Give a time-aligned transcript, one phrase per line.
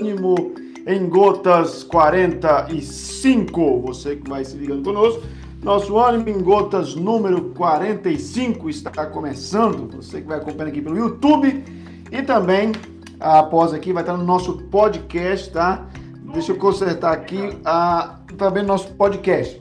[0.00, 0.54] ânimo
[0.86, 3.82] em gotas 45.
[3.82, 5.22] Você que vai se ligando conosco.
[5.62, 9.94] Nosso ânimo em gotas número 45 está começando.
[9.96, 11.62] Você que vai acompanhando aqui pelo YouTube
[12.10, 12.72] e também
[13.20, 15.86] após aqui vai estar no nosso podcast, tá?
[16.32, 19.60] Deixa eu consertar aqui a, também no nosso podcast.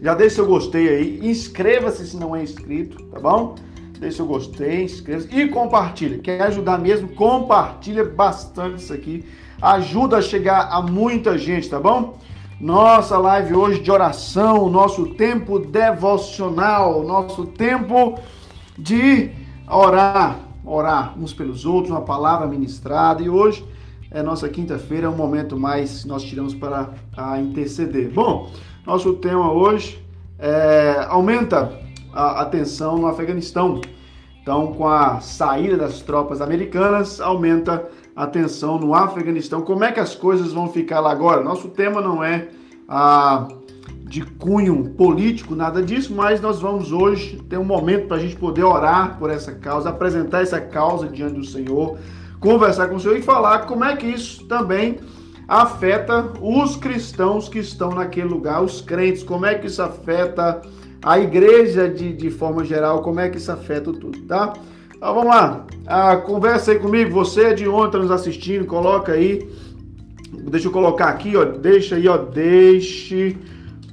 [0.00, 3.54] Já deixa seu gostei aí, inscreva-se se não é inscrito, tá bom?
[4.00, 6.18] Deixa seu gostei, inscreva-se e compartilha.
[6.18, 7.06] Quer ajudar mesmo?
[7.10, 9.24] Compartilha bastante isso aqui.
[9.62, 12.18] Ajuda a chegar a muita gente, tá bom?
[12.60, 18.18] Nossa live hoje de oração, nosso tempo devocional, nosso tempo
[18.76, 19.30] de
[19.70, 23.22] orar, orar uns pelos outros, uma palavra ministrada.
[23.22, 23.64] E hoje
[24.10, 28.10] é nossa quinta-feira, é um momento mais que nós tiramos para a interceder.
[28.10, 28.50] Bom,
[28.84, 30.04] nosso tema hoje
[30.40, 31.72] é, aumenta
[32.12, 33.80] a atenção no Afeganistão.
[34.42, 39.62] Então, com a saída das tropas americanas, aumenta a tensão no Afeganistão.
[39.62, 41.42] Como é que as coisas vão ficar lá agora?
[41.42, 42.48] Nosso tema não é
[42.88, 43.48] ah,
[44.04, 48.36] de cunho político, nada disso, mas nós vamos hoje ter um momento para a gente
[48.36, 51.96] poder orar por essa causa, apresentar essa causa diante do Senhor,
[52.38, 54.98] conversar com o Senhor e falar como é que isso também
[55.48, 60.60] afeta os cristãos que estão naquele lugar, os crentes, como é que isso afeta
[61.02, 64.52] a igreja de, de forma geral, como é que isso afeta tudo, tá?
[65.02, 69.50] Então vamos lá, ah, conversa aí comigo, você de ontem nos assistindo, coloca aí,
[70.48, 73.36] deixa eu colocar aqui, ó, deixa aí, ó, deixe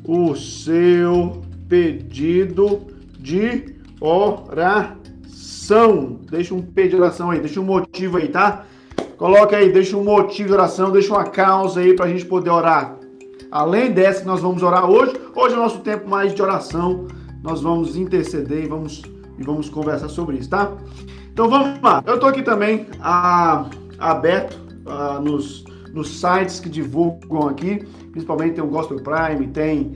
[0.08, 2.82] o seu pedido
[3.18, 5.00] de oração,
[6.30, 8.66] deixa um pedido de oração aí, deixa um motivo aí, tá?
[9.18, 12.52] Coloca aí, deixa um motivo de oração, deixa uma causa aí para a gente poder
[12.52, 13.00] orar.
[13.50, 17.08] Além dessa que nós vamos orar hoje, hoje é o nosso tempo mais de oração.
[17.42, 19.02] Nós vamos interceder e vamos,
[19.40, 20.72] e vamos conversar sobre isso, tá?
[21.32, 22.04] Então vamos lá.
[22.06, 28.64] Eu estou aqui também a, aberto a, nos, nos sites que divulgam aqui, principalmente tem
[28.64, 29.94] o Gospel Prime, tem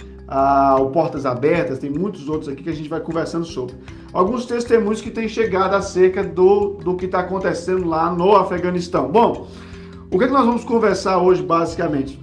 [0.80, 3.76] o Portas Abertas, tem muitos outros aqui que a gente vai conversando sobre.
[4.12, 9.12] Alguns testemunhos que têm chegado acerca do, do que está acontecendo lá no Afeganistão.
[9.12, 9.48] Bom,
[10.10, 12.20] o que, é que nós vamos conversar hoje, basicamente?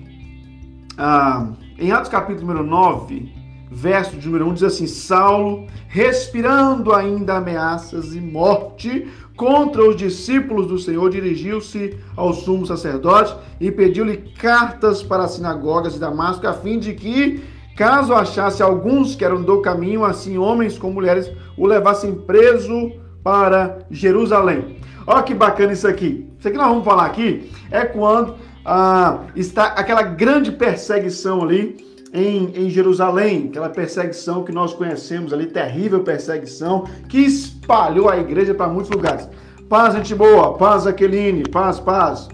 [0.97, 3.33] Ah, em Atos capítulo número 9,
[3.71, 10.67] verso de número 1, diz assim: Saulo, respirando ainda ameaças e morte contra os discípulos
[10.67, 16.53] do Senhor, dirigiu-se ao sumo sacerdote e pediu-lhe cartas para as sinagogas de Damasco, a
[16.53, 17.43] fim de que
[17.81, 22.93] Caso achasse alguns que eram do caminho, assim homens como mulheres, o levassem preso
[23.25, 24.77] para Jerusalém.
[25.07, 26.29] Olha que bacana isso aqui.
[26.39, 28.35] Isso aqui nós vamos falar aqui é quando
[28.67, 35.47] ah, está aquela grande perseguição ali em, em Jerusalém, aquela perseguição que nós conhecemos ali,
[35.47, 39.29] terrível perseguição, que espalhou a igreja para muitos lugares.
[39.69, 42.29] Paz, gente boa, paz, Aqueline, paz, paz.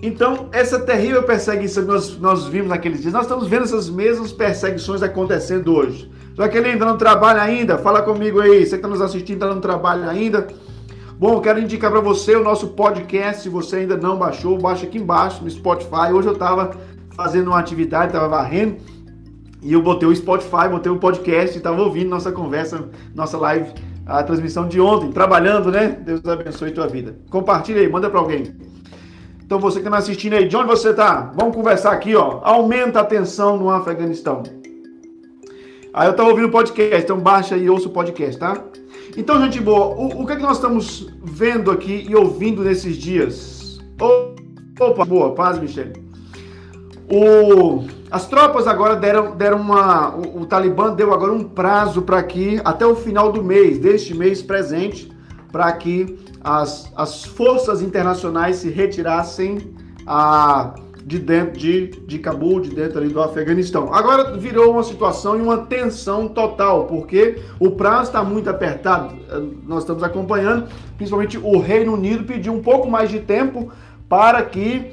[0.00, 4.32] Então, essa terrível perseguição que nós, nós vimos naqueles dias, nós estamos vendo essas mesmas
[4.32, 6.10] perseguições acontecendo hoje.
[6.34, 9.42] Só que ele ainda não trabalha ainda, fala comigo aí, você que está nos assistindo
[9.42, 10.48] está no trabalho ainda.
[11.18, 14.98] Bom, quero indicar para você o nosso podcast, se você ainda não baixou, baixa aqui
[14.98, 16.12] embaixo no Spotify.
[16.12, 16.72] Hoje eu estava
[17.14, 18.76] fazendo uma atividade, estava varrendo,
[19.62, 23.72] e eu botei o Spotify, botei o podcast, estava ouvindo nossa conversa, nossa live,
[24.04, 25.88] a transmissão de ontem, trabalhando, né?
[26.04, 27.16] Deus abençoe tua vida.
[27.30, 28.56] Compartilha aí, manda para alguém.
[29.44, 31.32] Então você que está assistindo aí, de onde você está?
[31.36, 32.40] Vamos conversar aqui, ó.
[32.42, 34.42] Aumenta a tensão no Afeganistão.
[35.94, 38.64] Aí eu estava ouvindo o podcast, então baixa e ouça o podcast, tá?
[39.16, 42.96] Então, gente boa, o, o que é que nós estamos vendo aqui e ouvindo nesses
[42.96, 43.78] dias?
[44.80, 46.01] Opa, boa, paz, Michele.
[47.14, 50.16] O, as tropas agora deram, deram uma.
[50.16, 54.14] O, o Talibã deu agora um prazo para que, até o final do mês, deste
[54.14, 55.12] mês presente,
[55.52, 59.74] para que as, as forças internacionais se retirassem
[60.06, 60.74] a,
[61.04, 63.92] de dentro de, de Cabul, de dentro ali do Afeganistão.
[63.92, 69.14] Agora virou uma situação e uma tensão total, porque o prazo está muito apertado.
[69.66, 70.66] Nós estamos acompanhando,
[70.96, 73.70] principalmente o Reino Unido pediu um pouco mais de tempo
[74.08, 74.92] para que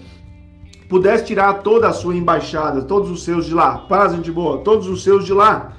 [0.90, 3.78] pudesse tirar toda a sua embaixada, todos os seus de lá.
[3.78, 5.74] Paz, gente boa, todos os seus de lá.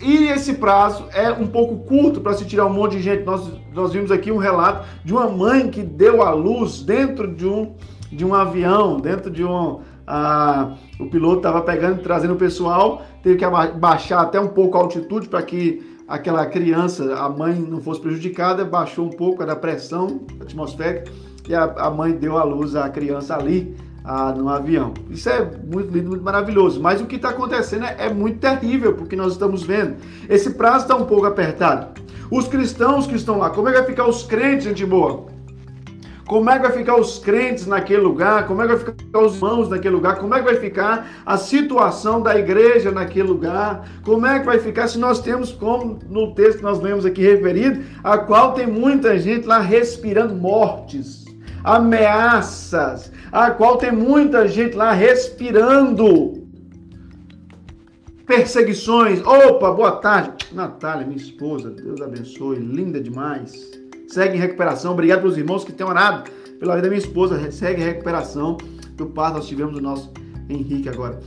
[0.00, 3.24] E esse prazo é um pouco curto para se tirar um monte de gente.
[3.24, 7.46] Nós, nós vimos aqui um relato de uma mãe que deu à luz dentro de
[7.46, 7.74] um,
[8.12, 9.80] de um avião, dentro de um.
[10.06, 13.46] Ah, o piloto estava pegando, trazendo o pessoal, teve que
[13.78, 18.66] baixar até um pouco a altitude para que aquela criança, a mãe não fosse prejudicada,
[18.66, 21.10] baixou um pouco da pressão atmosférica
[21.48, 23.74] e a, a mãe deu à luz à criança ali
[24.04, 24.92] ah, no avião.
[25.08, 26.80] Isso é muito lindo, muito maravilhoso.
[26.80, 29.96] Mas o que está acontecendo é, é, muito terrível, porque nós estamos vendo.
[30.28, 32.00] Esse prazo está um pouco apertado.
[32.30, 35.32] Os cristãos que estão lá, como é que vai ficar os crentes, gente boa?
[36.26, 38.46] Como é que vai ficar os crentes naquele lugar?
[38.46, 40.16] Como é que vai ficar os irmãos naquele lugar?
[40.16, 43.86] Como é que vai ficar a situação da igreja naquele lugar?
[44.02, 47.22] Como é que vai ficar se nós temos, como no texto que nós lemos aqui
[47.22, 51.26] referido, a qual tem muita gente lá respirando mortes,
[51.62, 56.46] ameaças, a qual tem muita gente lá respirando
[58.24, 59.20] perseguições.
[59.26, 60.46] Opa, boa tarde.
[60.52, 63.72] Natália, minha esposa, Deus abençoe, linda demais.
[64.06, 64.92] Segue em recuperação.
[64.92, 67.50] Obrigado pelos irmãos que têm orado pela vida da minha esposa.
[67.50, 68.56] Segue em recuperação
[68.92, 69.38] do parto.
[69.38, 70.12] Nós tivemos o nosso
[70.48, 71.18] Henrique agora.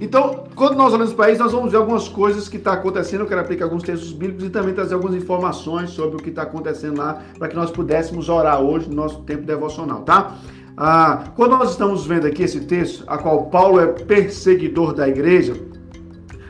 [0.00, 3.22] Então, quando nós olhamos para isso, nós vamos ver algumas coisas que estão tá acontecendo.
[3.22, 6.42] Eu quero aplicar alguns textos bíblicos e também trazer algumas informações sobre o que está
[6.42, 10.38] acontecendo lá, para que nós pudéssemos orar hoje no nosso tempo devocional, tá?
[10.80, 15.54] Ah, quando nós estamos vendo aqui esse texto, a qual Paulo é perseguidor da igreja,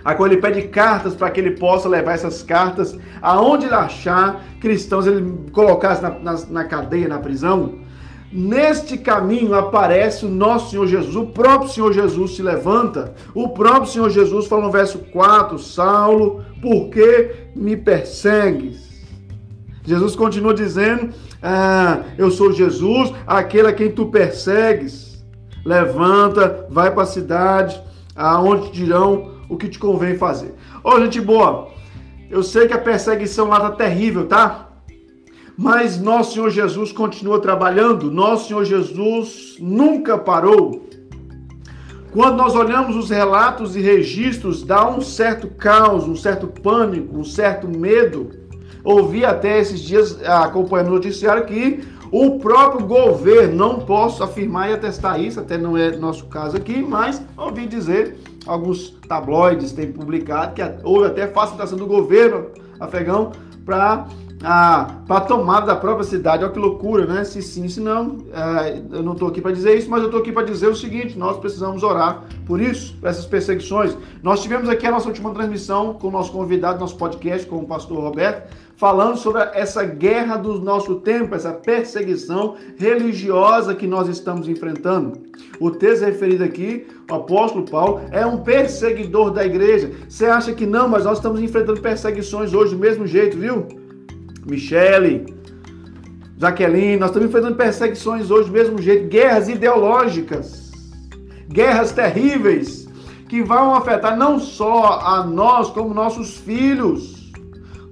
[0.05, 4.45] a qual ele pede cartas para que ele possa levar essas cartas aonde ele achar
[4.61, 7.77] cristãos, ele colocasse na, na, na cadeia, na prisão.
[8.31, 13.15] Neste caminho aparece o nosso Senhor Jesus, o próprio Senhor Jesus se levanta.
[13.35, 18.89] O próprio Senhor Jesus fala no verso 4: Saulo, por que me persegues?
[19.87, 25.25] Jesus continua dizendo: ah, Eu sou Jesus, aquele a quem tu persegues.
[25.65, 27.81] Levanta, vai para a cidade,
[28.15, 30.55] aonde dirão o que te convém fazer.
[30.83, 31.69] Ô, gente boa,
[32.31, 34.69] eu sei que a perseguição lá tá terrível, tá?
[35.57, 40.89] Mas nosso Senhor Jesus continua trabalhando, nosso Senhor Jesus nunca parou.
[42.13, 47.25] Quando nós olhamos os relatos e registros, dá um certo caos, um certo pânico, um
[47.25, 48.31] certo medo.
[48.91, 54.73] Ouvi até esses dias, acompanhando o noticiário, que o próprio governo, não posso afirmar e
[54.73, 60.55] atestar isso, até não é nosso caso aqui, mas ouvi dizer alguns tabloides têm publicado
[60.55, 62.47] que houve até facilitação do governo
[62.81, 63.33] afegão
[63.67, 64.07] para
[64.43, 66.43] a, para a tomada da própria cidade.
[66.43, 67.25] Olha que loucura, né?
[67.25, 70.21] Se sim, se não, é, eu não estou aqui para dizer isso, mas eu estou
[70.21, 73.95] aqui para dizer o seguinte: nós precisamos orar por isso, por essas perseguições.
[74.23, 77.67] Nós tivemos aqui a nossa última transmissão com o nosso convidado, nosso podcast, com o
[77.67, 84.49] pastor Roberto, falando sobre essa guerra do nosso tempo, essa perseguição religiosa que nós estamos
[84.49, 85.21] enfrentando.
[85.59, 89.91] O texto referido aqui, o apóstolo Paulo, é um perseguidor da igreja.
[90.09, 93.67] Você acha que não, mas nós estamos enfrentando perseguições hoje do mesmo jeito, viu?
[94.47, 95.27] Michele,
[96.39, 100.71] Jaqueline, nós estamos enfrentando perseguições hoje do mesmo jeito, guerras ideológicas,
[101.49, 102.89] guerras terríveis
[103.29, 107.18] que vão afetar não só a nós, como nossos filhos,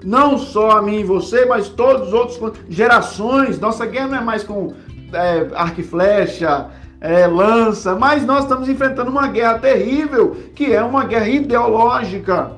[0.06, 3.60] não só a mim e você, mas todos os outros gerações.
[3.60, 4.72] Nossa guerra não é mais com
[5.12, 6.68] é, arco e flecha,
[7.00, 12.52] é, lança, mas nós estamos enfrentando uma guerra terrível, que é uma guerra ideológica.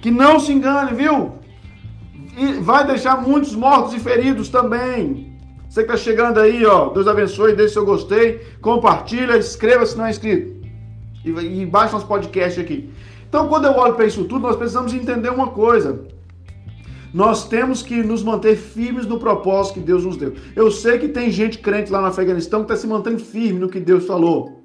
[0.00, 1.42] Que não se engane, viu?
[2.36, 5.32] e vai deixar muitos mortos e feridos também.
[5.68, 10.06] Você que está chegando aí, ó, Deus abençoe, deixe seu gostei, compartilha, inscreva se não
[10.06, 10.62] é inscrito.
[11.24, 11.30] E,
[11.62, 12.90] e baixa nosso podcast aqui.
[13.28, 16.00] Então, quando eu olho para isso tudo, nós precisamos entender uma coisa.
[17.12, 20.34] Nós temos que nos manter firmes no propósito que Deus nos deu.
[20.56, 23.68] Eu sei que tem gente crente lá no Afeganistão que está se mantendo firme no
[23.68, 24.62] que Deus falou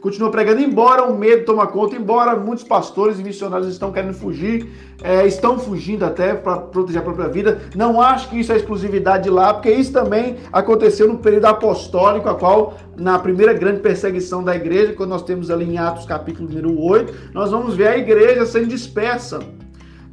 [0.00, 4.68] continua pregando, embora o medo toma conta, embora muitos pastores e missionários estão querendo fugir,
[5.02, 7.60] é, estão fugindo até para proteger a própria vida.
[7.76, 12.28] Não acho que isso é exclusividade de lá, porque isso também aconteceu no período apostólico,
[12.28, 16.48] a qual, na primeira grande perseguição da igreja, quando nós temos ali em Atos capítulo
[16.48, 19.40] número 8, nós vamos ver a igreja sendo dispersa.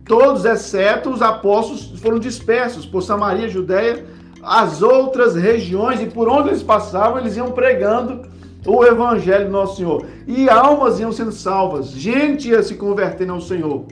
[0.07, 4.05] Todos, exceto os apóstolos, foram dispersos por Samaria, Judéia,
[4.41, 8.21] as outras regiões, e por onde eles passavam, eles iam pregando
[8.65, 10.05] o evangelho do nosso Senhor.
[10.25, 13.85] E almas iam sendo salvas, gente ia se convertendo ao Senhor.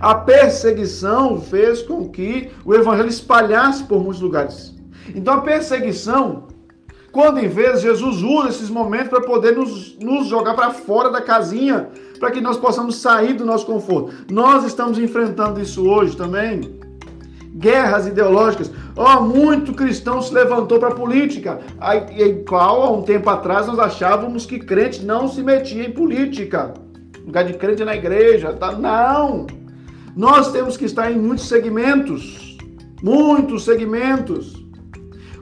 [0.00, 4.74] A perseguição fez com que o evangelho espalhasse por muitos lugares.
[5.14, 6.46] Então a perseguição,
[7.10, 11.20] quando em vez Jesus usa esses momentos para poder nos, nos jogar para fora da
[11.20, 11.88] casinha,
[12.18, 14.12] para que nós possamos sair do nosso conforto.
[14.30, 16.78] Nós estamos enfrentando isso hoje também
[17.58, 18.70] guerras ideológicas.
[18.96, 23.78] Oh, muito cristão se levantou para a política, aí, qual há um tempo atrás nós
[23.78, 26.72] achávamos que crente não se metia em política.
[27.24, 28.72] Lugar de crente na igreja, tá?
[28.72, 29.46] Não!
[30.16, 32.56] Nós temos que estar em muitos segmentos,
[33.02, 34.56] muitos segmentos.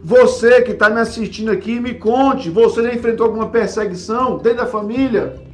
[0.02, 4.66] Você que está me assistindo aqui, me conte, você já enfrentou alguma perseguição dentro da
[4.66, 5.45] família?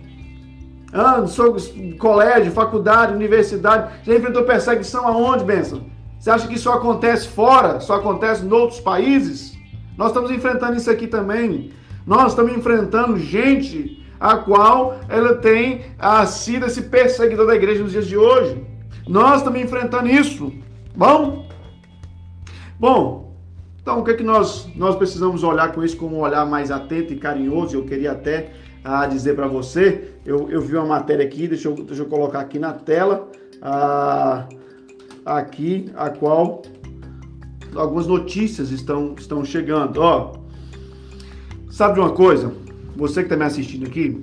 [0.93, 1.57] No seu
[1.99, 5.87] colégio, faculdade, universidade, já enfrentou perseguição aonde, benção?
[6.19, 7.81] Você acha que isso acontece fora?
[7.81, 9.57] Só acontece em outros países?
[9.97, 11.73] Nós estamos enfrentando isso aqui também.
[12.07, 17.91] Nós estamos enfrentando gente a qual ela tem a, sido esse perseguidor da igreja nos
[17.91, 18.63] dias de hoje.
[19.09, 20.53] Nós estamos enfrentando isso.
[20.95, 21.49] Bom?
[22.79, 23.35] Bom,
[23.81, 26.71] Então, o que é que nós, nós precisamos olhar com isso com um olhar mais
[26.71, 27.77] atento e carinhoso?
[27.77, 28.53] Eu queria até
[28.85, 32.41] ah, dizer para você, eu, eu vi uma matéria aqui, deixa eu, deixa eu colocar
[32.41, 33.29] aqui na tela,
[33.61, 34.47] ah,
[35.25, 36.63] aqui, a qual
[37.75, 39.99] algumas notícias estão, estão chegando.
[39.99, 40.35] Ó,
[41.71, 42.53] sabe de uma coisa?
[42.97, 44.21] Você que está me assistindo aqui,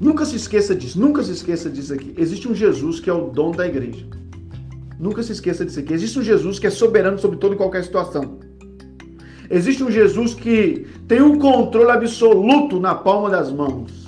[0.00, 2.14] nunca se esqueça disso, nunca se esqueça disso aqui.
[2.16, 4.06] Existe um Jesus que é o dono da igreja.
[4.98, 5.92] Nunca se esqueça disso aqui.
[5.92, 8.38] Existe um Jesus que é soberano sobre toda e qualquer situação.
[9.50, 14.04] Existe um Jesus que tem um controle absoluto na palma das mãos.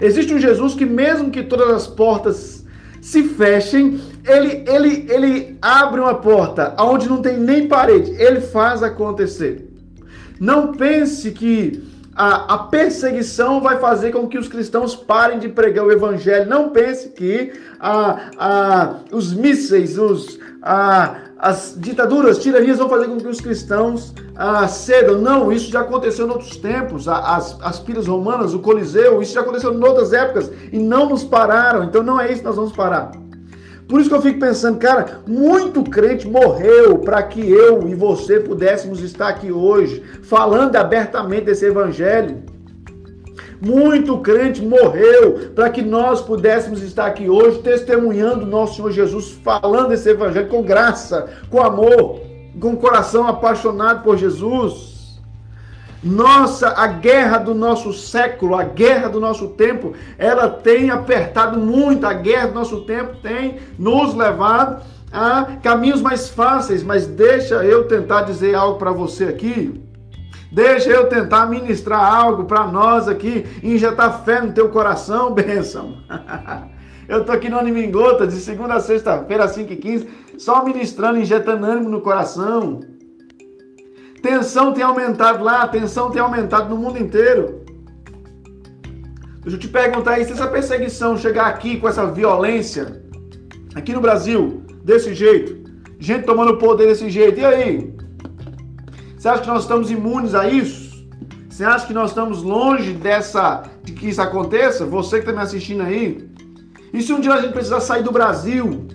[0.00, 2.64] Existe um Jesus que, mesmo que todas as portas
[3.00, 8.82] se fechem, ele, ele, ele abre uma porta onde não tem nem parede, ele faz
[8.82, 9.68] acontecer.
[10.40, 11.82] Não pense que
[12.14, 16.48] a, a, perseguição vai fazer com que os cristãos parem de pregar o evangelho.
[16.48, 23.18] Não pense que a, a, os mísseis, os, a, as ditaduras, tiranias vão fazer com
[23.18, 25.18] que os cristãos ah, cedam.
[25.18, 27.08] Não, isso já aconteceu em outros tempos.
[27.08, 31.24] As, as piras romanas, o Coliseu, isso já aconteceu em outras épocas e não nos
[31.24, 31.82] pararam.
[31.82, 33.10] Então não é isso que nós vamos parar.
[33.88, 38.38] Por isso que eu fico pensando, cara, muito crente morreu para que eu e você
[38.38, 42.51] pudéssemos estar aqui hoje falando abertamente desse evangelho.
[43.64, 49.92] Muito crente morreu para que nós pudéssemos estar aqui hoje testemunhando nosso Senhor Jesus, falando
[49.92, 52.22] esse evangelho com graça, com amor,
[52.58, 55.20] com coração apaixonado por Jesus.
[56.02, 62.04] Nossa, a guerra do nosso século, a guerra do nosso tempo, ela tem apertado muito,
[62.04, 67.86] a guerra do nosso tempo tem nos levado a caminhos mais fáceis, mas deixa eu
[67.86, 69.80] tentar dizer algo para você aqui.
[70.52, 75.96] Deixa eu tentar ministrar algo para nós aqui, injetar fé no teu coração, bênção.
[77.08, 80.06] eu estou aqui no Animingota, de segunda a sexta-feira, às 5h15,
[80.36, 82.80] só ministrando, injetando ânimo no coração.
[84.22, 87.62] Tensão tem aumentado lá, tensão tem aumentado no mundo inteiro.
[89.40, 93.02] Deixa eu te perguntar aí, se essa perseguição chegar aqui com essa violência,
[93.74, 98.01] aqui no Brasil, desse jeito, gente tomando poder desse jeito, e aí?
[99.22, 101.06] Você acha que nós estamos imunes a isso?
[101.48, 104.84] Você acha que nós estamos longe dessa de que isso aconteça?
[104.84, 106.28] Você que está me assistindo aí?
[106.92, 108.88] E se um dia a gente precisar sair do Brasil?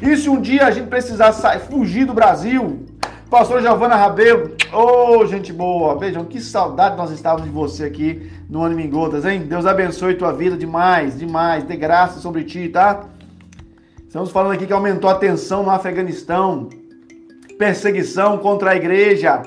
[0.00, 2.86] E se um dia a gente precisar sair, fugir do Brasil?
[3.28, 8.32] Pastor Giovana Rabelo, ô oh, gente boa, vejam que saudade nós estávamos de você aqui
[8.48, 9.40] no Gotas, hein?
[9.40, 13.04] Deus abençoe tua vida demais, demais, dê graça sobre ti, tá?
[14.06, 16.70] Estamos falando aqui que aumentou a tensão no Afeganistão,
[17.58, 19.42] perseguição contra a igreja,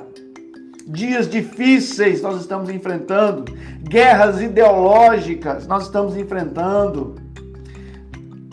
[0.87, 3.45] dias difíceis nós estamos enfrentando,
[3.83, 7.15] guerras ideológicas nós estamos enfrentando.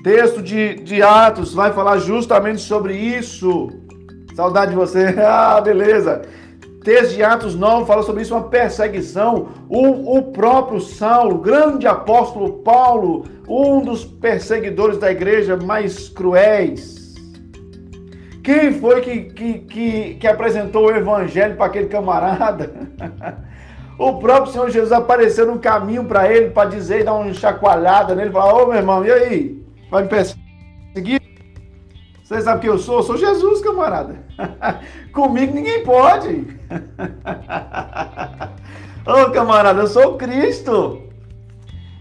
[0.03, 3.69] Texto de, de Atos vai falar justamente sobre isso.
[4.35, 5.15] Saudade de você.
[5.19, 6.23] Ah, beleza.
[6.83, 9.49] Texto de Atos 9 fala sobre isso, uma perseguição.
[9.69, 16.98] O, o próprio Saulo, grande apóstolo Paulo, um dos perseguidores da igreja mais cruéis,
[18.49, 22.73] quem foi que, que, que, que apresentou o evangelho para aquele camarada?
[24.01, 28.31] o próprio Senhor Jesus apareceu no caminho para ele, para dizer, dar uma chacoalhada nele,
[28.31, 29.63] falar, ô meu irmão, e aí?
[29.91, 31.21] Vai me perseguir?
[32.25, 32.97] Você sabe quem eu sou?
[32.97, 34.17] Eu sou Jesus, camarada.
[35.13, 36.47] Comigo ninguém pode.
[39.05, 41.03] Ô camarada, eu sou Cristo.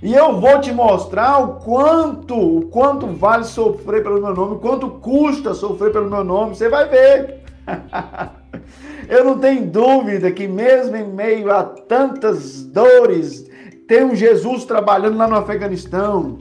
[0.02, 4.90] E eu vou te mostrar o quanto, o quanto vale sofrer pelo meu nome, quanto
[4.90, 6.56] custa sofrer pelo meu nome.
[6.56, 7.42] Você vai ver.
[9.10, 13.50] eu não tenho dúvida que mesmo em meio a tantas dores,
[13.88, 16.38] tem um Jesus trabalhando lá no Afeganistão.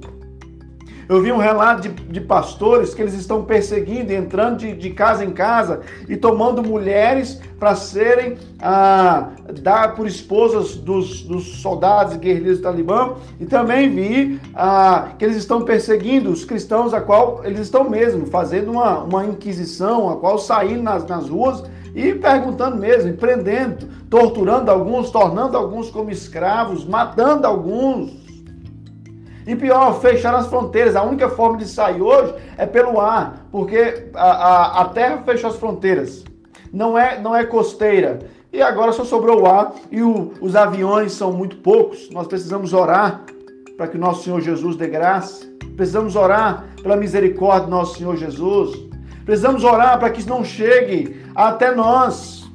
[1.08, 5.24] Eu vi um relato de, de pastores que eles estão perseguindo, entrando de, de casa
[5.24, 9.30] em casa e tomando mulheres para serem ah,
[9.62, 13.14] dar por esposas dos, dos soldados e guerrilheiros do Talibã.
[13.38, 18.26] E também vi ah, que eles estão perseguindo os cristãos, a qual eles estão mesmo
[18.26, 21.62] fazendo uma, uma inquisição, a qual saindo nas, nas ruas
[21.94, 28.25] e perguntando mesmo, prendendo, torturando alguns, tornando alguns como escravos, matando alguns.
[29.46, 30.96] E pior, fecharam as fronteiras.
[30.96, 35.50] A única forma de sair hoje é pelo ar, porque a, a, a terra fechou
[35.50, 36.24] as fronteiras.
[36.72, 38.18] Não é, não é costeira.
[38.52, 42.10] E agora só sobrou o ar e o, os aviões são muito poucos.
[42.10, 43.22] Nós precisamos orar
[43.76, 45.46] para que nosso Senhor Jesus dê graça.
[45.76, 48.76] Precisamos orar pela misericórdia do nosso Senhor Jesus.
[49.24, 52.50] Precisamos orar para que isso não chegue até nós.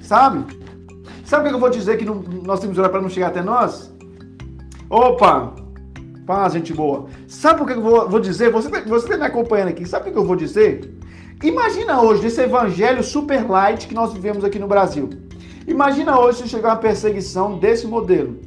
[0.00, 0.44] Sabe?
[1.24, 3.28] Sabe o que eu vou dizer que não, nós temos que orar para não chegar
[3.28, 3.92] até nós?
[4.88, 5.67] Opa!
[6.28, 7.06] Paz, gente boa.
[7.26, 8.50] Sabe o que eu vou, vou dizer?
[8.52, 9.88] Você, está me acompanhando aqui.
[9.88, 10.94] Sabe o que eu vou dizer?
[11.42, 15.08] Imagina hoje esse evangelho super light que nós vivemos aqui no Brasil.
[15.66, 18.38] Imagina hoje se chegar uma perseguição desse modelo.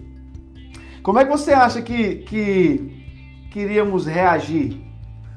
[1.01, 3.03] Como é que você acha que, que
[3.51, 4.79] queríamos reagir?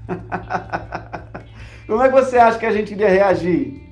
[1.88, 3.82] Como é que você acha que a gente iria reagir?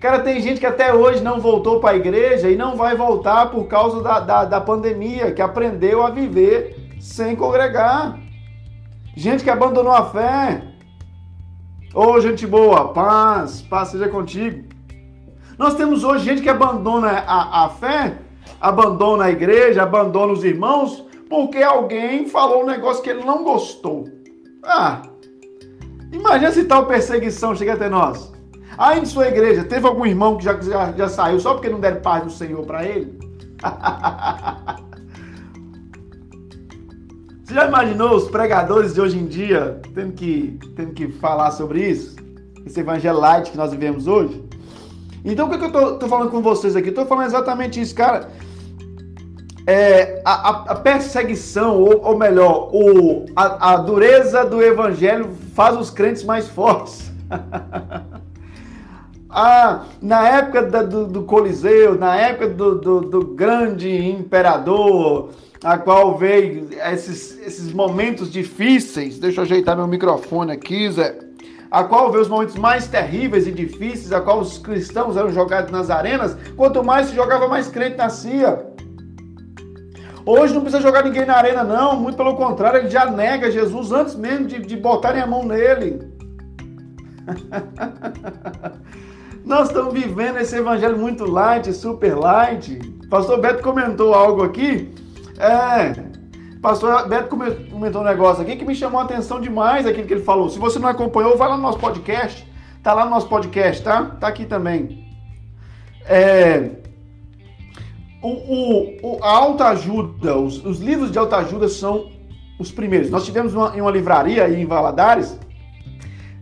[0.00, 3.50] Cara, tem gente que até hoje não voltou para a igreja e não vai voltar
[3.50, 8.18] por causa da, da, da pandemia, que aprendeu a viver sem congregar.
[9.16, 10.62] Gente que abandonou a fé.
[11.92, 14.68] Ô, oh, gente boa, paz, paz seja contigo.
[15.58, 18.16] Nós temos hoje gente que abandona a, a fé,
[18.58, 24.04] abandona a igreja, abandona os irmãos, porque alguém falou um negócio que ele não gostou.
[24.64, 25.02] Ah,
[26.10, 28.32] imagina se tal perseguição chega até nós.
[28.78, 31.80] Aí em sua igreja, teve algum irmão que já, já, já saiu só porque não
[31.80, 33.18] deram paz do Senhor para ele?
[37.52, 41.86] Você já imaginou os pregadores de hoje em dia tendo que, tendo que falar sobre
[41.86, 42.16] isso?
[42.64, 44.42] Esse evangelho light que nós vivemos hoje?
[45.22, 46.88] Então, o que, que eu tô, tô, falando com vocês aqui?
[46.88, 48.30] Estou falando exatamente isso, cara.
[49.66, 55.90] É, a, a, perseguição, ou, ou melhor, o, a, a, dureza do evangelho faz os
[55.90, 57.12] crentes mais fortes.
[59.28, 65.28] ah, na época da, do, do, Coliseu, na época do, do, do grande imperador,
[65.64, 69.18] a qual veio esses, esses momentos difíceis.
[69.18, 71.18] Deixa eu ajeitar meu microfone aqui, Zé.
[71.70, 75.70] A qual veio os momentos mais terríveis e difíceis, a qual os cristãos eram jogados
[75.70, 76.36] nas arenas.
[76.56, 78.66] Quanto mais se jogava, mais crente nascia.
[80.26, 81.98] Hoje não precisa jogar ninguém na arena, não.
[81.98, 86.00] Muito pelo contrário, ele já nega Jesus antes mesmo de, de botarem a mão nele.
[89.44, 92.78] Nós estamos vivendo esse evangelho muito light, super light.
[93.08, 94.92] Pastor Beto comentou algo aqui
[95.46, 96.12] é.
[96.60, 100.22] Pastor Beto comentou um negócio aqui que me chamou a atenção demais aquilo que ele
[100.22, 100.48] falou.
[100.48, 102.46] Se você não acompanhou, vai lá no nosso podcast.
[102.82, 104.04] Tá lá no nosso podcast, tá?
[104.20, 105.08] Tá aqui também.
[106.04, 106.70] É,
[108.22, 112.10] o, o, o, a autoajuda, os, os livros de autoajuda são
[112.58, 113.10] os primeiros.
[113.10, 115.36] Nós tivemos uma, em uma livraria aí em Valadares,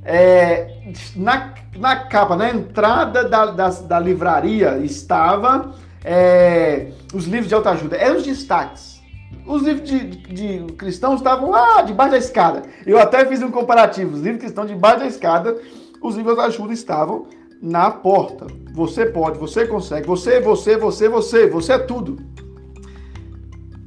[0.04, 0.82] é,
[1.16, 7.96] na, na capa, na entrada da, da, da livraria estava é, os livros de autoajuda.
[7.96, 9.00] Eram os destaques.
[9.46, 12.62] Os livros de, de, de, cristãos estavam lá debaixo da escada.
[12.86, 14.14] Eu até fiz um comparativo.
[14.14, 15.56] Os livros cristãos debaixo da escada,
[16.02, 17.26] os livros de ajuda estavam
[17.60, 18.46] na porta.
[18.74, 22.18] Você pode, você consegue, você, você, você, você, você é tudo.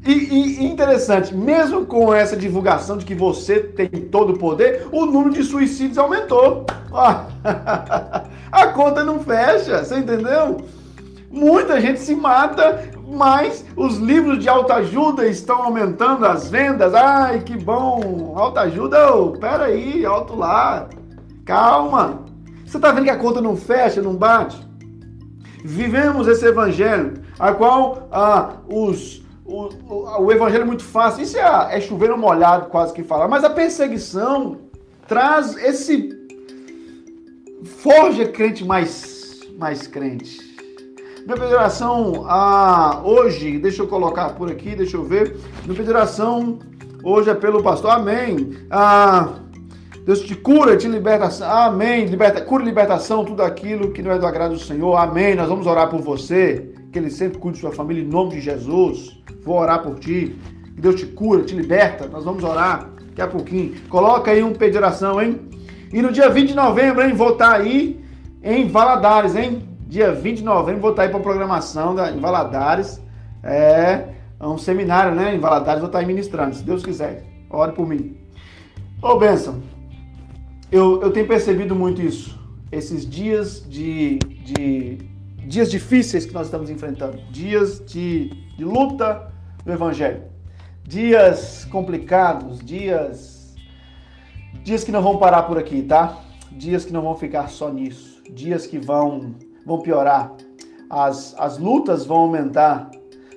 [0.06, 5.06] E, e, interessante, mesmo com essa divulgação de que você tem todo o poder, o
[5.06, 6.66] número de suicídios aumentou.
[8.52, 10.58] a conta não fecha, você entendeu?
[11.34, 16.94] Muita gente se mata, mas os livros de autoajuda estão aumentando as vendas.
[16.94, 18.36] Ai, que bom!
[18.38, 20.88] Autoajuda, oh, peraí, alto lá.
[21.44, 22.24] Calma.
[22.64, 24.64] Você está vendo que a conta não fecha, não bate?
[25.66, 31.24] Vivemos esse evangelho, a qual ah, os, o, o, o, evangelho é muito fácil.
[31.24, 33.28] Isso é, é chover molhado, quase que falar.
[33.28, 34.60] Mas a perseguição
[35.08, 36.10] traz esse.
[37.80, 40.53] Forja crente mais, mais crente.
[41.26, 45.38] De oração ah, hoje, deixa eu colocar por aqui, deixa eu ver.
[45.66, 46.60] De oração
[47.02, 47.92] hoje é pelo pastor.
[47.92, 48.52] Amém.
[48.70, 49.30] Ah,
[50.06, 51.30] Deus te cura, te liberta.
[51.46, 52.06] Amém.
[52.08, 54.98] Liberta, cura e libertação, tudo aquilo que não é do agrado do Senhor.
[54.98, 55.34] Amém.
[55.34, 56.74] Nós vamos orar por você.
[56.92, 59.18] Que Ele sempre cuide de sua família em nome de Jesus.
[59.46, 60.36] Vou orar por ti.
[60.76, 62.06] Que Deus te cura, te liberta.
[62.06, 63.76] Nós vamos orar daqui a pouquinho.
[63.88, 65.40] Coloca aí um pedido de oração, hein?
[65.94, 67.14] E no dia 20 de novembro, hein?
[67.14, 68.04] Vou estar aí
[68.44, 69.73] em Valadares, hein?
[69.94, 73.00] Dia 20 de novembro vou estar aí para programação da, em Valadares.
[73.44, 74.08] É,
[74.40, 75.36] é um seminário, né?
[75.36, 77.24] Em Valadares vou estar aí ministrando, se Deus quiser.
[77.48, 78.18] Ore por mim.
[79.00, 79.62] Ô, Benção,
[80.72, 82.40] eu, eu tenho percebido muito isso.
[82.72, 84.98] Esses dias de, de
[85.46, 89.32] dias difíceis que nós estamos enfrentando, dias de, de luta
[89.64, 90.24] do Evangelho,
[90.84, 93.56] dias complicados, dias
[94.64, 96.18] dias que não vão parar por aqui, tá?
[96.52, 100.34] Dias que não vão ficar só nisso, dias que vão vão piorar,
[100.90, 102.90] as, as lutas vão aumentar.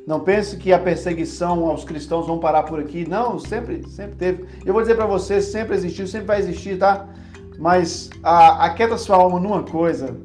[0.07, 3.09] Não pense que a perseguição aos cristãos vão parar por aqui.
[3.09, 4.45] Não, sempre, sempre teve.
[4.65, 7.09] Eu vou dizer para você, sempre existiu, sempre vai existir, tá?
[7.59, 10.17] Mas a, aquieta sua alma numa coisa.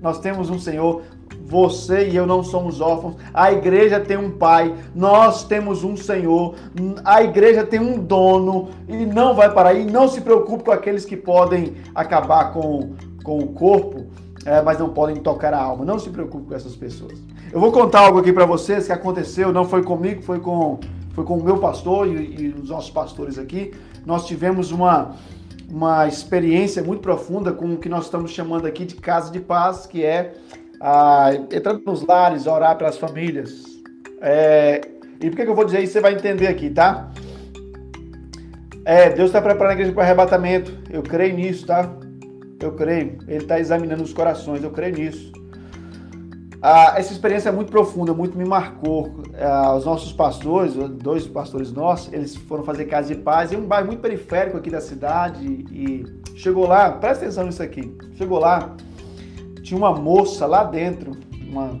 [0.00, 1.02] Nós temos um Senhor,
[1.44, 3.16] você e eu não somos órfãos.
[3.34, 6.54] A igreja tem um pai, nós temos um Senhor,
[7.04, 9.74] a igreja tem um dono e não vai parar.
[9.74, 14.06] E não se preocupe com aqueles que podem acabar com, com o corpo
[14.46, 15.84] é, mas não podem tocar a alma.
[15.84, 17.18] Não se preocupe com essas pessoas.
[17.52, 20.78] Eu vou contar algo aqui para vocês que aconteceu, não foi comigo, foi com,
[21.12, 23.72] foi com o meu pastor e, e os nossos pastores aqui.
[24.06, 25.16] Nós tivemos uma,
[25.68, 29.84] uma experiência muito profunda com o que nós estamos chamando aqui de casa de paz,
[29.84, 30.34] que é
[30.80, 33.64] a, entrando nos lares, orar pelas famílias.
[34.20, 34.80] É,
[35.20, 35.94] e por que, que eu vou dizer isso?
[35.94, 37.10] Você vai entender aqui, tá?
[38.84, 40.72] É, Deus está preparando a igreja para arrebatamento.
[40.88, 41.90] Eu creio nisso, tá?
[42.66, 43.18] Eu creio.
[43.26, 44.62] Ele está examinando os corações.
[44.62, 45.32] Eu creio nisso.
[46.60, 49.22] Ah, essa experiência é muito profunda, muito me marcou.
[49.38, 53.66] Ah, os nossos pastores, dois pastores nossos, eles foram fazer casa de paz em um
[53.66, 55.46] bairro muito periférico aqui da cidade.
[55.46, 57.96] E chegou lá, presta atenção nisso aqui.
[58.16, 58.74] Chegou lá,
[59.62, 61.12] tinha uma moça lá dentro,
[61.48, 61.78] uma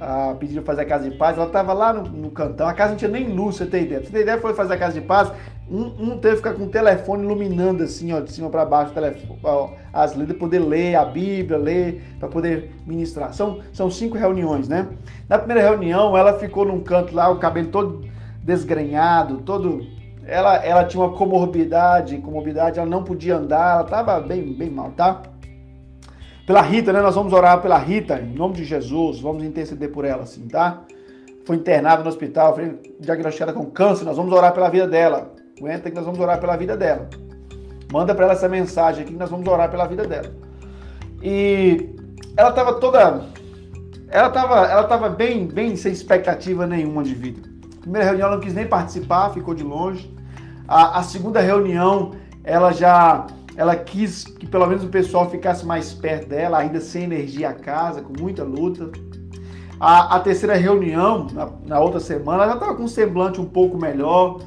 [0.00, 2.90] a pediram fazer a casa de paz, ela estava lá no, no, cantão, a casa
[2.90, 4.00] não tinha nem luz, você tem ideia.
[4.00, 5.32] Você tem ideia, foi fazer a casa de paz,
[5.70, 8.94] um, um teve que ficar com o telefone iluminando assim, ó, de cima para baixo,
[8.94, 13.34] telefone, ó, as letras, poder ler a Bíblia, ler, para poder ministrar.
[13.34, 14.88] São, são cinco reuniões, né?
[15.28, 18.08] Na primeira reunião, ela ficou num canto lá, o cabelo todo
[18.42, 19.86] desgrenhado, todo...
[20.26, 24.90] Ela, ela tinha uma comorbidade, comorbidade, ela não podia andar, ela estava bem, bem mal,
[24.90, 25.22] tá?
[26.46, 27.02] Pela Rita, né?
[27.02, 30.82] Nós vamos orar pela Rita, em nome de Jesus, vamos interceder por ela, assim, tá?
[31.44, 35.37] Foi internada no hospital, foi diagnosticada com câncer, nós vamos orar pela vida dela.
[35.58, 37.08] Aguenta que nós vamos orar pela vida dela.
[37.92, 40.32] Manda para ela essa mensagem aqui que nós vamos orar pela vida dela.
[41.22, 41.94] E
[42.36, 43.26] ela estava toda.
[44.08, 47.48] Ela estava ela tava bem, bem sem expectativa nenhuma de vida.
[47.80, 50.14] Primeira reunião ela não quis nem participar, ficou de longe.
[50.66, 52.12] A, a segunda reunião
[52.44, 57.02] ela já ela quis que pelo menos o pessoal ficasse mais perto dela, ainda sem
[57.02, 58.88] energia a casa, com muita luta.
[59.80, 63.44] A, a terceira reunião, na, na, outra semana, ela já estava com um semblante um
[63.44, 64.40] pouco melhor.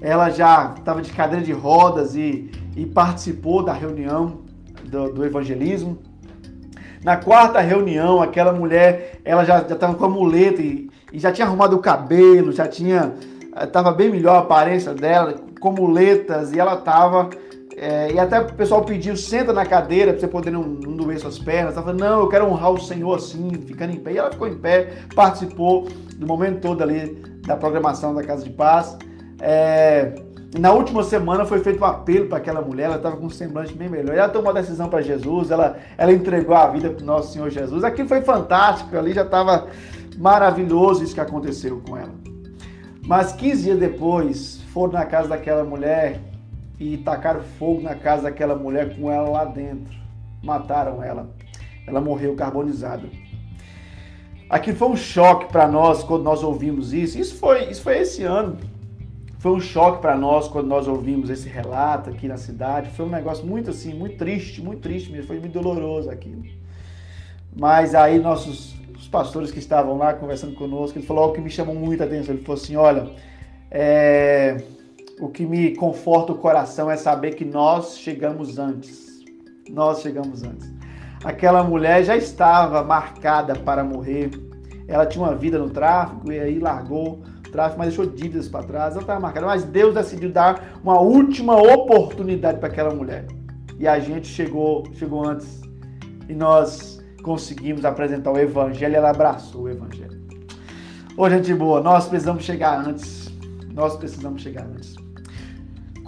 [0.00, 4.40] Ela já estava de cadeira de rodas e, e participou da reunião
[4.84, 5.98] do, do, evangelismo.
[7.02, 11.46] Na quarta reunião, aquela mulher, ela já estava com a muleta e, e, já tinha
[11.46, 13.14] arrumado o cabelo, já tinha,
[13.60, 17.30] estava bem melhor a aparência dela, com muletas, e ela estava
[17.80, 21.20] é, e até o pessoal pediu, senta na cadeira para você poder não, não doer
[21.20, 21.74] suas pernas.
[21.74, 24.14] Ela falou, não, eu quero honrar o Senhor assim, ficando em pé.
[24.14, 28.50] E ela ficou em pé, participou do momento todo ali da programação da Casa de
[28.50, 28.98] Paz.
[29.40, 30.14] É,
[30.58, 33.74] na última semana foi feito um apelo para aquela mulher, ela estava com um semblante
[33.74, 34.16] bem melhor.
[34.16, 37.50] Ela tomou a decisão para Jesus, ela, ela entregou a vida para o nosso Senhor
[37.50, 37.84] Jesus.
[37.84, 39.68] Aquilo foi fantástico, ali já estava
[40.16, 42.12] maravilhoso isso que aconteceu com ela.
[43.06, 46.20] Mas 15 dias depois, foram na casa daquela mulher
[46.78, 49.94] e tacaram fogo na casa daquela mulher com ela lá dentro.
[50.42, 51.28] Mataram ela.
[51.86, 53.08] Ela morreu carbonizada.
[54.48, 57.18] Aqui foi um choque para nós quando nós ouvimos isso.
[57.18, 58.56] Isso foi, isso foi esse ano.
[59.38, 62.90] Foi um choque para nós quando nós ouvimos esse relato aqui na cidade.
[62.90, 65.28] Foi um negócio muito assim, muito triste, muito triste mesmo.
[65.28, 66.42] Foi muito doloroso aquilo.
[67.56, 71.50] Mas aí nossos os pastores que estavam lá conversando conosco, ele falou algo que me
[71.50, 72.34] chamou muita atenção.
[72.34, 73.10] Ele falou assim, olha,
[73.70, 74.56] é,
[75.20, 79.24] o que me conforta o coração é saber que nós chegamos antes.
[79.70, 80.68] Nós chegamos antes.
[81.22, 84.30] Aquela mulher já estava marcada para morrer.
[84.88, 88.92] Ela tinha uma vida no tráfico e aí largou tráfico, mas deixou dívidas para trás.
[88.92, 93.26] Ela estava marcada, mas Deus decidiu dar uma última oportunidade para aquela mulher.
[93.78, 95.60] E a gente chegou, chegou antes.
[96.28, 100.18] E nós conseguimos apresentar o evangelho, ela abraçou o evangelho.
[101.16, 103.30] Ô, gente boa, nós precisamos chegar antes.
[103.72, 104.96] Nós precisamos chegar antes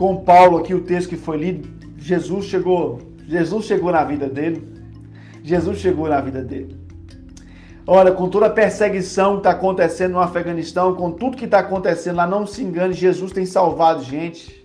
[0.00, 4.66] com Paulo aqui o texto que foi lido, Jesus chegou, Jesus chegou na vida dele.
[5.44, 6.79] Jesus chegou na vida dele.
[7.92, 12.18] Olha, com toda a perseguição que está acontecendo no Afeganistão, com tudo que está acontecendo
[12.18, 14.59] lá, não se engane, Jesus tem salvado gente.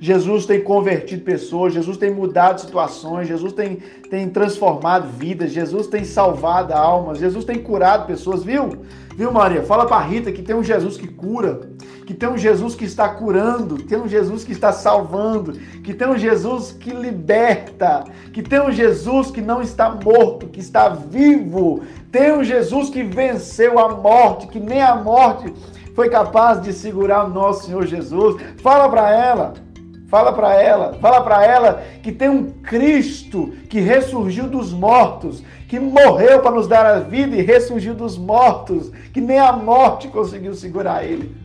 [0.00, 3.76] Jesus tem convertido pessoas, Jesus tem mudado situações, Jesus tem,
[4.10, 8.84] tem transformado vidas, Jesus tem salvado almas, Jesus tem curado pessoas, viu?
[9.16, 9.62] Viu, Maria?
[9.62, 11.68] Fala para Rita que tem um Jesus que cura
[12.08, 15.52] que tem um Jesus que está curando, que tem um Jesus que está salvando,
[15.84, 20.58] que tem um Jesus que liberta, que tem um Jesus que não está morto, que
[20.58, 25.52] está vivo, tem um Jesus que venceu a morte, que nem a morte
[25.94, 28.40] foi capaz de segurar o nosso Senhor Jesus.
[28.62, 29.67] Fala para ela.
[30.08, 35.78] Fala para ela, fala para ela que tem um Cristo que ressurgiu dos mortos, que
[35.78, 40.54] morreu para nos dar a vida e ressurgiu dos mortos, que nem a morte conseguiu
[40.54, 41.36] segurar ele.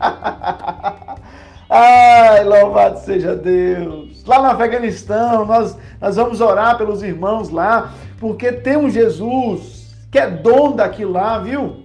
[1.68, 4.24] Ai, louvado seja Deus.
[4.24, 10.18] Lá no Afeganistão, nós, nós vamos orar pelos irmãos lá, porque tem um Jesus que
[10.18, 11.84] é dono daquilo lá, viu?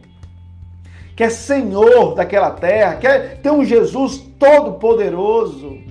[1.13, 5.88] Que é Senhor daquela terra, que é, tem um Jesus todo-poderoso.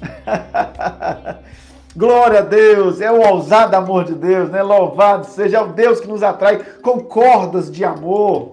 [1.96, 4.62] Glória a Deus, é o ousado amor de Deus, né?
[4.62, 8.52] Louvado seja o Deus que nos atrai com cordas de amor.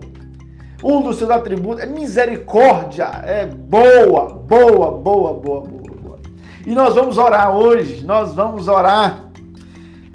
[0.84, 6.20] Um dos seus atributos é misericórdia, é boa, boa, boa, boa, boa.
[6.66, 9.24] E nós vamos orar hoje, nós vamos orar.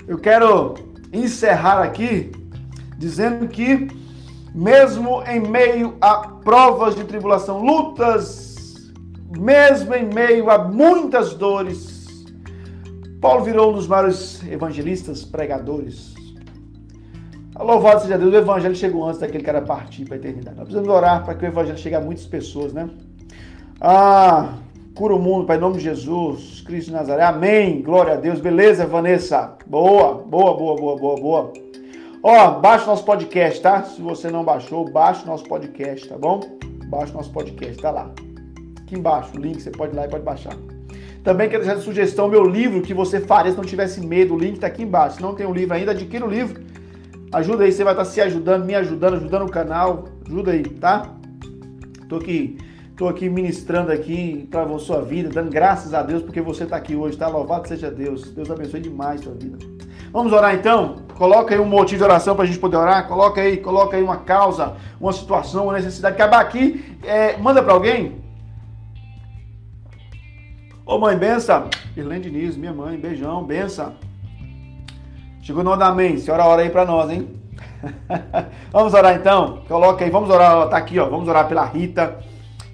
[0.06, 0.74] Eu quero
[1.12, 2.30] encerrar aqui
[2.98, 3.88] dizendo que,
[4.54, 8.51] mesmo em meio a provas de tribulação, lutas,
[9.38, 12.24] mesmo em meio a muitas dores,
[13.20, 16.12] Paulo virou um dos maiores evangelistas, pregadores.
[17.58, 20.56] Louvado seja Deus, o evangelho chegou antes daquele cara partir para a eternidade.
[20.56, 22.88] Nós precisamos orar para que o evangelho chegue a muitas pessoas, né?
[23.80, 24.54] Ah,
[24.94, 27.22] cura o mundo, Pai, em nome de Jesus, Cristo de Nazaré.
[27.22, 27.82] Amém.
[27.82, 28.40] Glória a Deus.
[28.40, 29.56] Beleza, Vanessa?
[29.66, 31.52] Boa, boa, boa, boa, boa, boa.
[32.22, 33.82] Ó, baixa nosso podcast, tá?
[33.82, 36.40] Se você não baixou, baixa nosso podcast, tá bom?
[36.86, 38.10] Baixa nosso podcast, tá lá.
[38.92, 40.54] Aqui embaixo, o link, você pode ir lá e pode baixar.
[41.24, 44.34] Também quero deixar de sugestão meu livro que você faria se não tivesse medo.
[44.34, 45.16] O link está aqui embaixo.
[45.16, 46.62] Se não tem o um livro ainda, adquira o livro.
[47.32, 50.08] Ajuda aí, você vai estar se ajudando, me ajudando, ajudando o canal.
[50.26, 51.08] Ajuda aí, tá?
[52.06, 52.58] Tô aqui,
[52.94, 56.76] tô aqui ministrando aqui para a sua vida, dando graças a Deus porque você está
[56.76, 57.28] aqui hoje, tá?
[57.28, 58.30] Louvado seja Deus.
[58.32, 59.56] Deus abençoe demais a sua vida.
[60.12, 60.96] Vamos orar então?
[61.14, 63.08] Coloca aí um motivo de oração para a gente poder orar.
[63.08, 66.14] Coloca aí, coloca aí uma causa, uma situação, uma necessidade.
[66.14, 68.21] Acabar aqui, é, manda para alguém.
[70.84, 71.70] Ô mãe, benção.
[71.96, 73.94] Irlande Diniz, minha mãe, beijão, benção.
[75.40, 76.18] Chegou no amém.
[76.18, 77.28] Senhora, ora aí para nós, hein?
[78.72, 79.62] vamos orar então?
[79.68, 81.08] Coloca aí, vamos orar, tá aqui, ó.
[81.08, 82.18] Vamos orar pela Rita.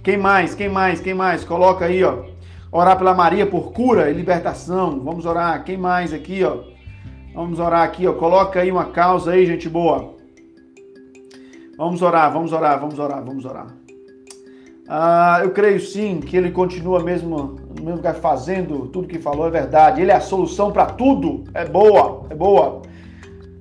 [0.03, 0.55] Quem mais?
[0.55, 1.01] Quem mais?
[1.01, 1.44] Quem mais?
[1.44, 2.25] Coloca aí, ó.
[2.73, 5.01] Orar pela Maria por cura e libertação.
[5.01, 5.62] Vamos orar.
[5.64, 6.62] Quem mais aqui, ó?
[7.35, 8.14] Vamos orar aqui, ó.
[8.14, 10.14] Coloca aí uma causa aí, gente boa.
[11.77, 13.78] Vamos orar, vamos orar, vamos orar, vamos orar.
[14.90, 19.46] Ah, eu creio sim que ele continua mesmo no mesmo lugar fazendo tudo que falou,
[19.46, 20.01] é verdade.
[20.01, 21.44] Ele é a solução para tudo.
[21.53, 22.81] É boa, é boa.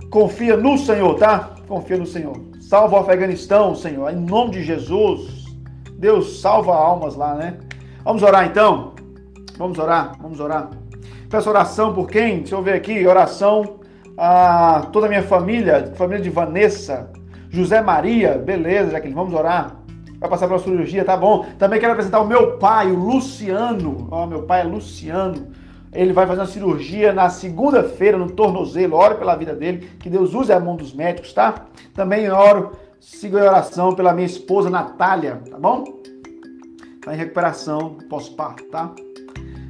[0.10, 1.54] Confia no Senhor, tá?
[1.68, 2.34] Confia no Senhor.
[2.62, 5.46] Salva o Afeganistão, Senhor, em nome de Jesus.
[5.98, 7.58] Deus salva almas lá, né?
[8.06, 8.94] Vamos orar então?
[9.58, 10.70] Vamos orar, vamos orar.
[11.30, 12.38] Peço oração por quem?
[12.38, 13.06] Deixa eu ver aqui.
[13.06, 13.80] Oração
[14.18, 17.12] a toda a minha família, família de Vanessa,
[17.50, 19.77] José Maria, beleza, Jaqueline, vamos orar
[20.20, 21.46] vai passar pela cirurgia, tá bom?
[21.58, 24.08] Também quero apresentar o meu pai, o Luciano.
[24.12, 25.48] Ó, meu pai é Luciano.
[25.94, 28.96] Ele vai fazer uma cirurgia na segunda-feira no tornozelo.
[28.96, 31.68] Oro pela vida dele, que Deus use a mão dos médicos, tá?
[31.94, 35.84] Também oro, sigo a oração pela minha esposa Natália, tá bom?
[37.04, 38.92] Tá em recuperação pós-parto, tá?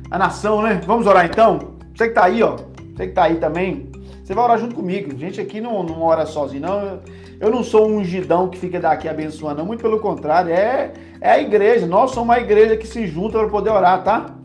[0.09, 0.81] A nação, né?
[0.85, 1.75] Vamos orar então?
[1.93, 2.55] Você que tá aí, ó.
[2.95, 3.91] Você que tá aí também.
[4.23, 5.15] Você vai orar junto comigo.
[5.17, 6.99] Gente aqui não, não ora sozinho, não.
[7.39, 11.39] Eu não sou um ungidão que fica daqui abençoando, muito pelo contrário, é, é a
[11.39, 11.85] igreja.
[11.85, 14.35] Nós somos uma igreja que se junta para poder orar, tá?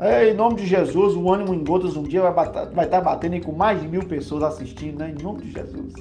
[0.00, 2.98] É, em nome de Jesus, o ânimo em gotas um dia vai, bater, vai estar
[2.98, 5.14] tá batendo aí com mais de mil pessoas assistindo, né?
[5.16, 5.92] Em nome de Jesus.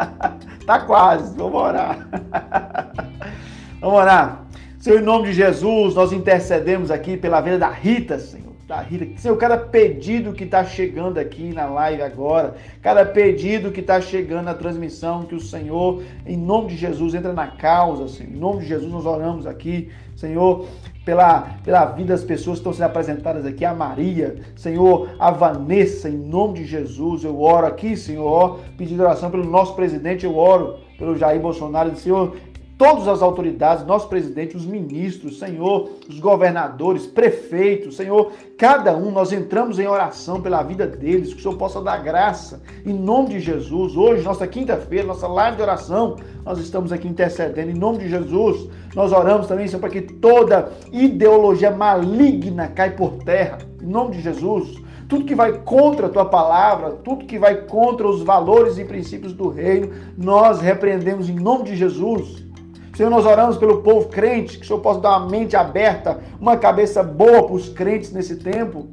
[0.66, 2.08] tá quase, vamos orar.
[3.80, 4.46] vamos orar.
[4.78, 9.20] Senhor, em nome de Jesus, nós intercedemos aqui pela vida da Rita, Senhor da Rita.
[9.20, 14.44] Senhor, cada pedido que está chegando aqui na live agora, cada pedido que está chegando
[14.44, 18.32] na transmissão, que o Senhor, em nome de Jesus, entra na causa, Senhor.
[18.32, 20.66] Em nome de Jesus, nós oramos aqui, Senhor,
[21.04, 26.08] pela, pela vida das pessoas que estão sendo apresentadas aqui, a Maria, Senhor, a Vanessa,
[26.08, 30.78] em nome de Jesus, eu oro aqui, Senhor, pedindo oração pelo nosso presidente, eu oro
[30.96, 32.36] pelo Jair Bolsonaro, Senhor,
[32.76, 39.32] todas as autoridades, nosso presidente, os ministros, Senhor, os governadores, prefeitos, Senhor, cada um, nós
[39.32, 43.40] entramos em oração pela vida deles, que o Senhor possa dar graça, em nome de
[43.40, 43.96] Jesus.
[43.96, 48.68] Hoje, nossa quinta-feira, nossa live de oração, nós estamos aqui intercedendo, em nome de Jesus.
[48.94, 54.22] Nós oramos também, Senhor, para que toda ideologia maligna caia por terra, em nome de
[54.22, 54.82] Jesus
[55.12, 59.34] tudo que vai contra a tua palavra, tudo que vai contra os valores e princípios
[59.34, 62.46] do reino, nós repreendemos em nome de Jesus.
[63.02, 66.56] Senhor, nós oramos pelo povo crente, que o Senhor possa dar uma mente aberta, uma
[66.56, 68.86] cabeça boa para os crentes nesse tempo,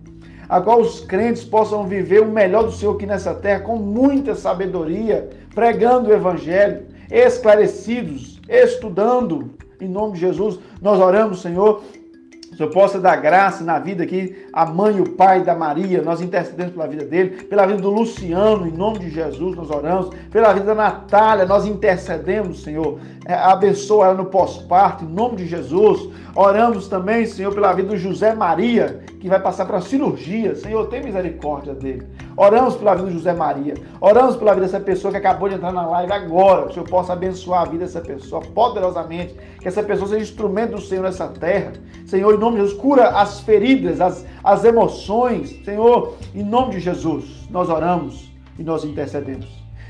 [0.50, 4.34] a qual os crentes possam viver o melhor do Senhor aqui nessa terra com muita
[4.34, 9.52] sabedoria, pregando o Evangelho, esclarecidos, estudando.
[9.80, 11.84] Em nome de Jesus, nós oramos, Senhor,
[12.56, 16.20] Senhor possa dar graça na vida aqui, a mãe e o pai da Maria, nós
[16.20, 20.52] intercedemos pela vida dele, pela vida do Luciano, em nome de Jesus nós oramos, pela
[20.52, 26.10] vida da Natália, nós intercedemos, Senhor, é, abençoa ela no pós-parto, em nome de Jesus.
[26.36, 30.56] Oramos também, Senhor, pela vida do José Maria, que vai passar para a cirurgia.
[30.56, 32.08] Senhor, tem misericórdia dele.
[32.38, 33.74] Oramos pela vida do José Maria.
[34.00, 36.64] Oramos pela vida dessa pessoa que acabou de entrar na live agora.
[36.64, 39.36] Que o Senhor possa abençoar a vida dessa pessoa poderosamente.
[39.60, 41.74] Que essa pessoa seja instrumento do Senhor nessa terra.
[42.06, 45.64] Senhor, em nome de Jesus, cura as feridas, as, as emoções.
[45.66, 49.48] Senhor, em nome de Jesus, nós oramos e nós intercedemos.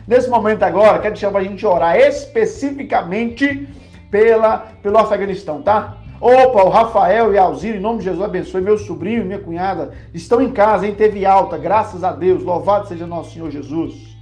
[0.07, 3.69] Nesse momento agora, quero te chamar a gente orar especificamente
[4.09, 5.98] pela, pelo Afeganistão, tá?
[6.21, 8.61] Opa, o Rafael e a Alzira, em nome de Jesus, abençoe.
[8.61, 10.93] Meu sobrinho e minha cunhada estão em casa, hein?
[10.93, 12.43] Teve alta, graças a Deus.
[12.43, 14.17] Louvado seja nosso Senhor Jesus.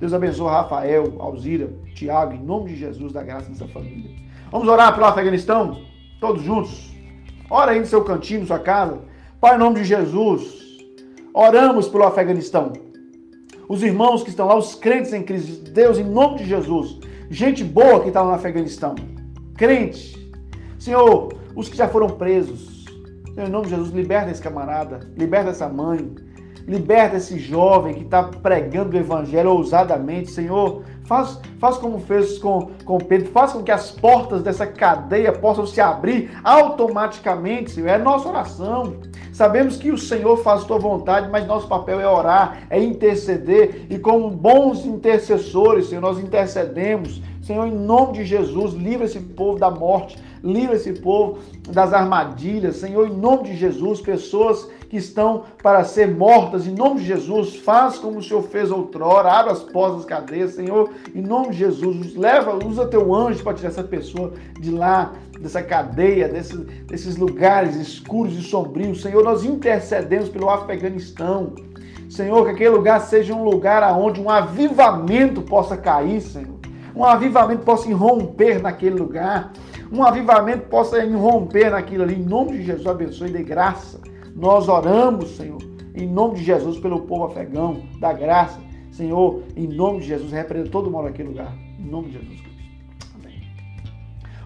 [0.00, 4.10] Deus abençoe Rafael, Alzira, Tiago, em nome de Jesus, da graça dessa família.
[4.50, 5.82] Vamos orar pelo Afeganistão?
[6.18, 6.94] Todos juntos?
[7.50, 9.00] Ora aí no seu cantinho, na sua casa.
[9.38, 10.78] Pai, em nome de Jesus,
[11.34, 12.72] oramos pelo Afeganistão.
[13.68, 16.98] Os irmãos que estão lá, os crentes em Cristo, Deus, em nome de Jesus.
[17.28, 18.94] Gente boa que está lá no Afeganistão.
[19.56, 20.23] Crente.
[20.84, 22.84] Senhor, os que já foram presos.
[23.34, 26.14] Senhor, em nome de Jesus, liberta esse camarada, liberta essa mãe,
[26.66, 30.82] Liberta esse jovem que está pregando o evangelho ousadamente, Senhor.
[31.04, 35.66] Faz, faz como fez com, com Pedro, faz com que as portas dessa cadeia possam
[35.66, 37.88] se abrir automaticamente, Senhor.
[37.88, 38.94] É nossa oração.
[39.30, 43.86] Sabemos que o Senhor faz a tua vontade, mas nosso papel é orar, é interceder.
[43.90, 47.20] E como bons intercessores, Senhor, nós intercedemos.
[47.42, 51.38] Senhor, em nome de Jesus, livra esse povo da morte, livra esse povo
[51.70, 52.76] das armadilhas.
[52.76, 57.56] Senhor, em nome de Jesus, pessoas que estão para ser mortas, em nome de Jesus,
[57.56, 61.58] faz como o Senhor fez outrora, abre as portas das cadeias, Senhor, em nome de
[61.58, 67.16] Jesus, leva, usa teu anjo para tirar essa pessoa de lá, dessa cadeia, desses, desses
[67.16, 71.54] lugares escuros e sombrios, Senhor, nós intercedemos pelo Afeganistão,
[72.08, 76.54] Senhor, que aquele lugar seja um lugar aonde um avivamento possa cair, Senhor,
[76.94, 79.52] um avivamento possa irromper naquele lugar,
[79.92, 84.00] um avivamento possa irromper naquilo ali, em nome de Jesus, abençoe e dê graça,
[84.34, 85.58] nós oramos, Senhor,
[85.94, 88.58] em nome de Jesus, pelo povo afegão, da graça.
[88.90, 91.52] Senhor, em nome de Jesus, repreenda todo mal naquele lugar.
[91.78, 92.64] Em nome de Jesus Cristo.
[93.20, 93.42] Amém.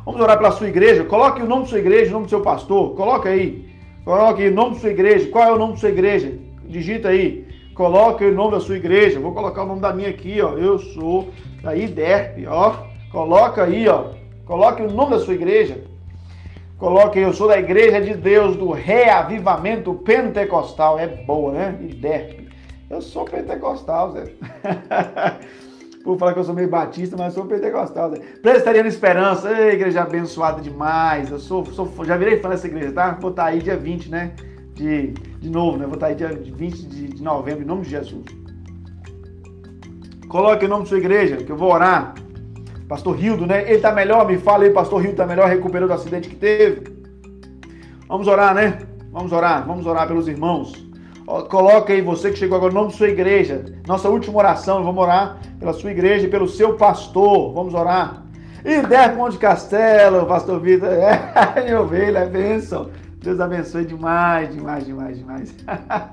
[0.05, 1.05] Vamos orar pela sua igreja.
[1.05, 2.95] Coloque o nome da sua igreja, o nome do seu pastor.
[2.95, 3.69] Coloque aí.
[4.05, 5.29] Coloque o nome da sua igreja.
[5.31, 6.39] Qual é o nome da sua igreja?
[6.67, 7.47] Digita aí.
[7.75, 9.21] Coloque o nome da sua igreja.
[9.21, 10.53] Vou colocar o nome da minha aqui, ó.
[10.53, 11.29] Eu sou
[11.63, 12.87] da IDERP, ó.
[13.13, 14.18] Coloca aí, ó.
[14.49, 15.85] Coloque o nome da sua igreja.
[16.79, 20.99] Coloque, eu sou da Igreja de Deus do Reavivamento Pentecostal.
[20.99, 21.79] É boa, né?
[21.83, 22.49] IDERP.
[22.89, 24.33] Eu sou pentecostal, Zé.
[26.03, 28.11] Vou falar que eu sou meio batista, mas sou pentecostal.
[28.11, 28.21] Zé.
[28.41, 31.31] Presbiteriano Esperança, Ei, igreja abençoada demais.
[31.31, 33.19] Eu sou, sou, já virei fã dessa igreja, tá?
[33.21, 34.33] Vou estar aí dia 20, né?
[34.73, 35.85] De, de novo, né?
[35.85, 38.25] Vou estar aí dia 20 de, de novembro, em nome de Jesus.
[40.27, 42.15] Coloque o nome da sua igreja, que eu vou orar.
[42.89, 43.71] Pastor Rildo, né?
[43.71, 44.27] Ele tá melhor?
[44.27, 46.85] Me fala aí, pastor Rildo tá melhor, recuperou do acidente que teve.
[48.09, 48.79] Vamos orar, né?
[49.13, 50.73] Vamos orar, vamos orar pelos irmãos.
[51.51, 53.67] Coloca aí você que chegou agora o nome da sua igreja.
[53.87, 57.53] Nossa última oração, vamos orar pela sua igreja e pelo seu pastor.
[57.53, 58.23] Vamos orar.
[58.65, 60.89] E Derpo Monte Castelo, pastor Vitor,
[61.55, 62.89] é minha ovelha, é bênção.
[63.23, 65.55] Deus abençoe demais, demais, demais, demais.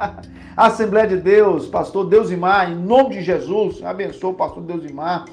[0.58, 5.26] Assembleia de Deus, pastor Deus Mar, em nome de Jesus, abençoe o pastor Deus Mar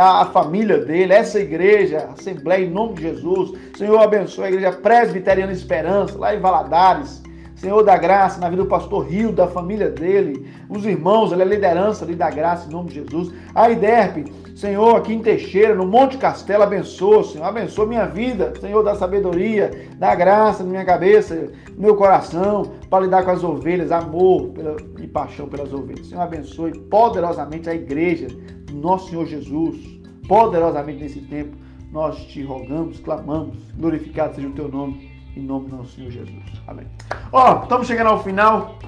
[0.00, 3.52] a família dele, essa igreja, Assembleia, em nome de Jesus.
[3.76, 7.22] Senhor, abençoe a igreja Presbiteriana Esperança, lá em Valadares.
[7.56, 12.04] Senhor da graça, na vida do pastor Rio, da família dele, os irmãos, a liderança
[12.04, 13.32] ali da graça, em nome de Jesus.
[13.54, 18.82] A IDERP, Senhor, aqui em Teixeira, no Monte Castelo, abençoa, Senhor, abençoa minha vida, Senhor,
[18.82, 21.34] da sabedoria, da graça na minha cabeça,
[21.74, 26.08] no meu coração, para lidar com as ovelhas, amor pela, e paixão pelas ovelhas.
[26.08, 28.26] Senhor, abençoe poderosamente a igreja,
[28.72, 29.78] nosso Senhor Jesus,
[30.26, 31.56] poderosamente nesse tempo,
[31.92, 36.42] nós te rogamos, clamamos, glorificado seja o teu nome, em nome do nosso Senhor Jesus.
[36.66, 36.86] Amém.
[37.32, 38.78] Ó, estamos chegando ao final.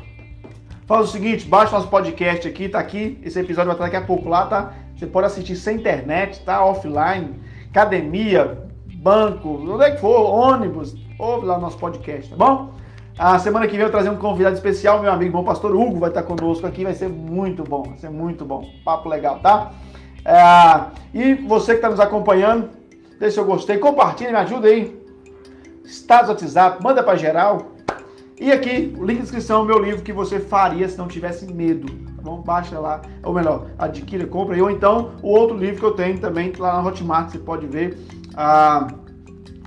[0.86, 3.18] Faz o seguinte, baixa nosso podcast aqui, tá aqui.
[3.22, 4.74] Esse episódio vai estar daqui a pouco lá, tá?
[4.96, 6.64] Você pode assistir sem internet, tá?
[6.64, 7.34] Offline,
[7.68, 12.75] academia, banco, onde é que for, ônibus, ouve lá o nosso podcast, tá bom?
[13.18, 16.10] A semana que vem eu trazer um convidado especial, meu amigo, bom pastor Hugo, vai
[16.10, 18.68] estar conosco aqui, vai ser muito bom, vai ser muito bom.
[18.84, 19.72] Papo legal, tá?
[20.22, 22.68] É, e você que está nos acompanhando,
[23.18, 25.02] deixa seu gostei, compartilha, me ajuda aí.
[25.86, 27.72] Status WhatsApp, manda para geral.
[28.38, 31.90] E aqui, o link de inscrição, meu livro que você faria se não tivesse medo.
[32.16, 32.42] Tá bom?
[32.42, 34.62] Baixa lá, ou melhor, adquira, compra.
[34.62, 37.98] Ou então, o outro livro que eu tenho também, lá na Hotmart, você pode ver.
[38.36, 38.88] Ah,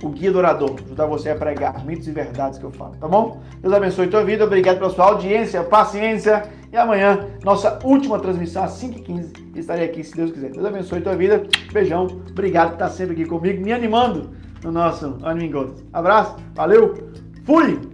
[0.02, 3.40] o Guia do ajudar você a pregar mitos e verdades que eu falo, tá bom?
[3.60, 8.64] Deus abençoe a tua vida, obrigado pela sua audiência, paciência e amanhã, nossa última transmissão
[8.64, 10.50] às 5h15, estarei aqui se Deus quiser.
[10.50, 11.42] Deus abençoe a tua vida,
[11.72, 14.30] beijão, obrigado por estar sempre aqui comigo, me animando
[14.62, 15.84] no nosso Anime Gold.
[15.92, 16.94] Abraço, valeu,
[17.44, 17.89] fui!